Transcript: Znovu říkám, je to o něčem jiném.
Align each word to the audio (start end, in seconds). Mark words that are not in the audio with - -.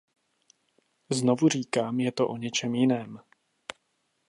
Znovu 1.09 1.49
říkám, 1.49 1.99
je 1.99 2.11
to 2.11 2.27
o 2.27 2.37
něčem 2.37 2.75
jiném. 2.75 3.19